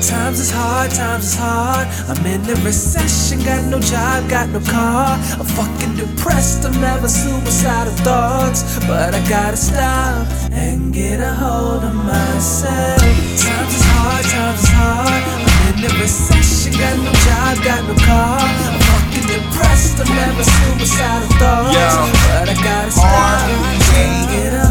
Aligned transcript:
Times 0.00 0.38
is 0.38 0.50
hard, 0.50 0.90
times 0.92 1.24
is 1.24 1.36
hard. 1.36 1.88
I'm 2.08 2.24
in 2.24 2.40
a 2.48 2.54
recession, 2.62 3.42
got 3.42 3.64
no 3.64 3.80
job, 3.80 4.30
got 4.30 4.48
no 4.48 4.60
car. 4.60 5.18
I'm 5.34 5.44
fucking 5.44 5.96
depressed, 5.96 6.64
I'm 6.64 6.72
having 6.74 7.08
suicidal 7.08 7.92
thoughts. 8.06 8.78
But 8.86 9.14
I 9.14 9.20
gotta 9.28 9.56
stop 9.56 10.28
and 10.52 10.94
get 10.94 11.20
a 11.20 11.34
hold 11.34 11.82
of 11.82 11.94
myself. 11.94 13.02
Times 13.42 13.74
is 13.74 13.84
hard, 13.90 14.24
times 14.24 14.62
is 14.62 14.70
hard. 14.70 15.22
I'm 15.48 15.82
in 15.82 15.90
a 15.90 16.00
recession, 16.00 16.72
got 16.78 16.96
no 17.02 17.12
job, 17.26 17.58
got 17.64 17.82
no 17.82 17.94
car. 18.06 18.38
I'm 18.38 18.78
fucking 18.78 19.26
depressed, 19.26 19.98
I'm 19.98 20.06
having 20.06 20.46
suicidal 20.46 21.28
thoughts. 21.42 21.74
Yeah. 21.74 22.06
But 22.38 22.48
I 22.48 22.54
gotta 22.54 22.92
stop 22.92 23.50
and 23.98 24.30
get 24.30 24.54
a 24.54 24.67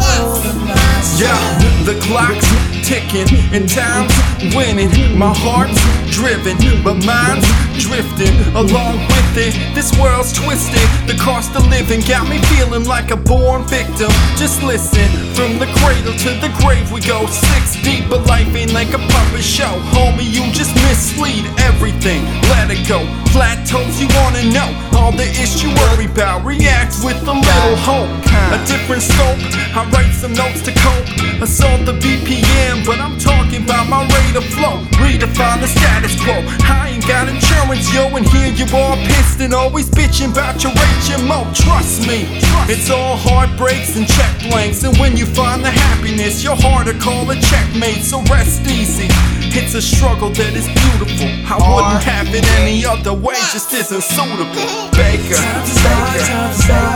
ticking 2.88 3.28
and 3.52 3.68
time's 3.68 4.16
winning. 4.56 4.88
My 5.20 5.36
heart's 5.36 5.76
driven, 6.08 6.56
but 6.88 6.96
mine's 7.04 7.44
drifting 7.76 8.32
along 8.56 9.04
with 9.12 9.36
it. 9.36 9.52
This 9.76 9.92
world's 10.00 10.32
twisted. 10.32 10.88
The 11.04 11.20
cost 11.20 11.52
of 11.60 11.68
living 11.68 12.00
got 12.08 12.30
me 12.32 12.40
feeling 12.56 12.86
like 12.88 13.12
a 13.12 13.20
born 13.20 13.68
victim. 13.68 14.08
Just 14.40 14.64
listen, 14.64 15.04
from 15.36 15.60
the 15.60 15.68
cradle 15.84 16.16
to 16.16 16.32
the 16.40 16.48
grave 16.64 16.88
we 16.92 17.04
go. 17.04 17.28
Six 17.28 17.76
deep, 17.84 18.08
but 18.10 18.26
life 18.26 18.48
ain't 18.56 18.72
like 18.72 18.96
a 18.96 19.02
puppet 19.12 19.44
show. 19.44 19.76
Homie, 19.92 20.24
you 20.24 20.48
just 20.56 20.74
mislead 20.88 21.44
everything. 21.68 22.24
Let 22.56 22.72
it 22.72 22.88
go. 22.88 23.04
Flat 23.36 23.68
toes, 23.68 24.00
you 24.00 24.08
wanna 24.16 24.48
know 24.56 24.72
all 24.96 25.12
the 25.12 25.28
you 25.62 25.70
worry 25.76 26.06
about. 26.06 26.46
React 26.46 27.04
with 27.04 27.20
a 27.28 27.36
little 27.36 27.76
hope, 27.84 28.10
a 28.56 28.60
different 28.66 29.04
scope. 29.04 29.40
I 29.76 29.84
write 29.92 30.14
some 30.14 30.34
notes 30.34 30.62
to 30.64 30.72
cope. 30.72 31.08
I 31.38 31.48
Assault 31.48 31.86
the 31.86 31.94
BPM, 32.58 32.86
but 32.86 33.00
I'm 33.00 33.18
talking 33.18 33.64
about 33.64 33.90
my 33.90 34.04
rate 34.04 34.36
of 34.36 34.44
flow. 34.46 34.84
Redefine 34.98 35.62
the 35.62 35.68
status 35.68 36.20
quo. 36.22 36.34
I 36.66 36.90
ain't 36.94 37.08
got 37.08 37.28
insurance, 37.30 37.94
yo, 37.94 38.16
and 38.16 38.28
here 38.28 38.52
you 38.52 38.66
all 38.76 38.96
pissed 38.96 39.40
and 39.40 39.54
always 39.54 39.90
bitching 39.90 40.32
about 40.32 40.64
your 40.64 40.72
HMO. 40.74 41.54
Trust 41.56 42.08
me, 42.08 42.26
it's 42.68 42.90
all 42.90 43.16
heartbreaks 43.18 43.96
and 43.96 44.08
check 44.08 44.40
blanks. 44.50 44.84
And 44.84 44.98
when 44.98 45.18
you 45.18 45.26
find 45.26 45.64
the 45.64 45.72
happiness, 45.72 46.44
your 46.44 46.56
heart 46.56 46.88
to 46.88 46.94
call 47.00 47.30
it 47.32 47.42
checkmate. 47.42 48.04
So 48.04 48.22
rest 48.24 48.62
easy. 48.68 49.08
It's 49.58 49.74
a 49.74 49.82
struggle 49.82 50.30
that 50.30 50.54
is 50.54 50.68
beautiful. 50.68 51.28
I 51.48 51.58
wouldn't 51.58 52.04
have 52.04 52.28
it 52.34 52.46
any 52.60 52.86
other 52.86 53.14
way, 53.14 53.40
just 53.54 53.74
isn't 53.74 54.04
suitable. 54.04 54.68
Baker, 54.94 55.34
Times 55.34 55.70
is 55.70 55.82
hard, 55.82 56.20
Baker, 56.20 56.87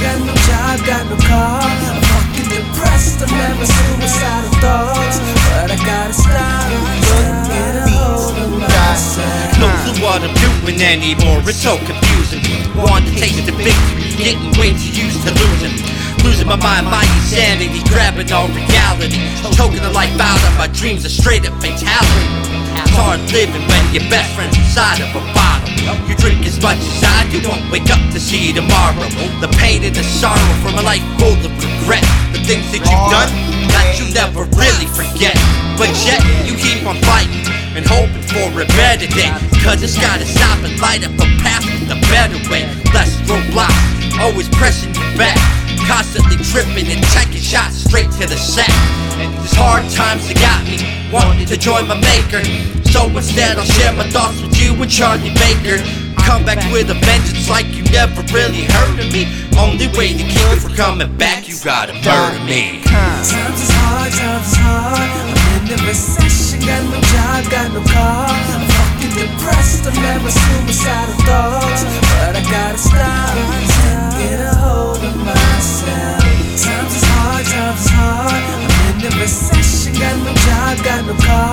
got 0.00 0.18
no 0.24 0.34
job, 0.48 0.76
got 0.88 1.04
no 1.12 1.16
car. 1.28 1.60
I'm 1.60 2.00
fucking 2.08 2.48
depressed, 2.48 3.20
I'm 3.20 3.28
having 3.28 3.68
suicidal 3.68 4.52
thoughts. 4.64 5.20
But 5.52 5.70
I 5.70 5.76
gotta 5.76 6.14
stop 6.16 6.72
and 6.72 7.46
get 7.46 7.76
a 7.76 7.86
hold 7.92 8.36
of 8.36 8.50
myself. 8.60 10.00
What 10.00 10.24
I'm 10.24 10.32
doing 10.64 10.80
anymore, 10.80 11.44
it's 11.44 11.60
so 11.60 11.76
confusing. 11.84 12.40
Want 12.74 13.04
to 13.04 13.12
taste 13.12 13.44
the 13.44 13.52
victory, 13.52 14.08
getting 14.16 14.48
way 14.56 14.72
too 14.72 14.96
used 14.96 15.20
to 15.28 15.32
losing. 15.36 15.76
Losing 16.24 16.48
my 16.48 16.56
mind, 16.56 16.86
my 16.86 17.04
insanity, 17.20 17.84
grabbing 17.88 18.32
all 18.32 18.48
reality. 18.48 19.20
Choking 19.52 19.82
the 19.82 19.92
life 19.92 20.16
out 20.18 20.40
of 20.48 20.56
my 20.56 20.68
dreams, 20.68 21.04
a 21.04 21.10
straight 21.10 21.46
up 21.46 21.52
fatality. 21.60 22.59
Hard 23.00 23.24
living 23.32 23.64
when 23.64 23.80
your 23.96 24.04
best 24.12 24.28
friend's 24.36 24.52
inside 24.60 25.00
of 25.00 25.08
a 25.16 25.24
bottle. 25.32 25.72
You 26.04 26.12
drink 26.20 26.44
as 26.44 26.60
much 26.60 26.76
as 26.76 27.00
I 27.00 27.24
do, 27.32 27.40
won't 27.48 27.64
wake 27.72 27.88
up 27.88 28.02
to 28.12 28.20
see 28.20 28.52
tomorrow. 28.52 29.08
The 29.40 29.48
pain 29.56 29.80
and 29.88 29.96
the 29.96 30.04
sorrow 30.04 30.52
from 30.60 30.76
a 30.76 30.84
life 30.84 31.00
full 31.16 31.32
of 31.32 31.48
regret. 31.48 32.04
The 32.36 32.44
things 32.44 32.68
that 32.76 32.84
you've 32.84 33.08
done 33.08 33.32
that 33.72 33.96
you 33.96 34.04
never 34.12 34.44
really 34.52 34.84
forget. 34.84 35.32
But 35.80 35.88
yet, 36.04 36.20
you 36.44 36.52
keep 36.60 36.84
on 36.84 37.00
fighting 37.08 37.40
and 37.72 37.88
hoping 37.88 38.20
for 38.28 38.52
a 38.52 38.68
better 38.76 39.08
day. 39.08 39.32
Cause 39.64 39.80
it's 39.80 39.96
gotta 39.96 40.28
stop 40.28 40.60
and 40.60 40.76
light 40.76 41.00
up 41.00 41.16
a 41.16 41.26
path 41.40 41.64
a 41.88 41.96
better 42.12 42.36
way. 42.52 42.68
Less 42.92 43.16
roadblocks, 43.24 44.20
always 44.20 44.48
pressing 44.60 44.92
you 44.92 45.08
back. 45.16 45.40
Constantly 45.88 46.36
tripping 46.52 46.86
and 46.92 47.00
taking 47.16 47.40
shots 47.40 47.80
straight 47.80 48.12
to 48.20 48.28
the 48.28 48.36
sack. 48.36 48.70
And 49.16 49.32
these 49.40 49.56
hard 49.56 49.88
times 49.88 50.28
that 50.28 50.36
got 50.36 50.60
me 50.68 50.84
wanting 51.08 51.46
to 51.48 51.56
join 51.56 51.88
my 51.88 51.96
maker. 51.96 52.44
So 52.90 53.06
instead, 53.06 53.56
I'll 53.56 53.64
share 53.64 53.92
my 53.92 54.08
thoughts 54.10 54.42
with 54.42 54.58
you 54.58 54.74
and 54.74 54.90
Charlie 54.90 55.32
Baker. 55.38 55.78
Come 56.26 56.44
back 56.44 56.58
with 56.72 56.90
a 56.90 56.98
vengeance 57.06 57.48
like 57.48 57.66
you 57.70 57.82
never 57.94 58.22
really 58.34 58.66
heard 58.66 58.98
of 58.98 59.12
me. 59.12 59.30
Only 59.58 59.86
way 59.96 60.18
to 60.18 60.26
it 60.26 60.58
from 60.58 60.74
coming 60.74 61.10
back, 61.16 61.48
you 61.48 61.54
gotta 61.62 61.94
murder 62.02 62.42
me. 62.44 62.82
Times 62.82 63.30
is 63.30 63.70
hard, 63.70 64.12
times 64.12 64.46
is 64.50 64.58
hard. 64.58 64.98
I'm 64.98 65.66
in 65.70 65.78
a 65.78 65.86
recession, 65.86 66.60
got 66.66 66.82
no 66.90 66.98
job, 67.14 67.40
got 67.50 67.68
no 67.70 67.82
car. 67.86 68.26
I'm 68.26 68.66
fucking 68.66 69.14
depressed, 69.14 69.86
I'm 69.86 69.94
having 69.94 70.34
suicidal 70.34 71.14
thoughts. 71.24 71.82
But 72.18 72.36
I 72.36 72.42
gotta 72.50 72.78
stop 72.78 74.10
get 74.18 74.40
a 74.40 74.54
hold 74.58 74.98
of 74.98 75.16
myself. 75.24 76.20
Times 76.58 76.94
is 76.94 77.06
hard, 77.06 77.44
times 77.46 77.80
is 77.80 77.90
hard. 77.90 78.42
I'm 78.60 78.98
in 78.98 79.06
a 79.06 79.10
recession, 79.18 79.94
got 79.94 80.16
no 80.26 80.32
job, 80.34 80.84
got 80.84 81.00
no 81.06 81.14
car. 81.24 81.49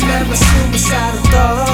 Having 0.00 0.34
suicidal 0.34 1.22
thoughts. 1.24 1.71